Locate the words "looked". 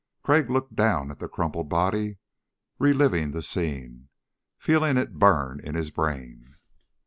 0.49-0.75